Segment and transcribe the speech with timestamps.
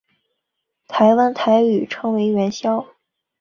[0.87, 2.87] 台湾台语称为元宵。